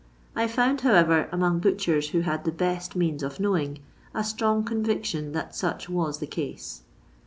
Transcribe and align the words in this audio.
I 0.35 0.47
found, 0.47 0.81
how 0.81 0.95
ever, 0.95 1.29
among 1.31 1.59
butchers 1.59 2.09
who 2.09 2.21
had 2.21 2.43
the 2.43 2.51
best 2.51 2.95
means 2.95 3.21
of 3.21 3.39
knowing, 3.39 3.81
a 4.15 4.23
strong 4.23 4.63
conviction 4.63 5.31
that 5.33 5.53
such 5.55 5.89
was 5.89 6.17
the 6.17 6.25
case. 6.25 6.81